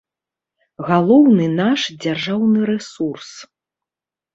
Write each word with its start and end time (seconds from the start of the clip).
Галоўны 0.87 1.45
наш 1.61 1.79
дзяржаўны 2.03 2.59
рэсурс. 2.75 3.29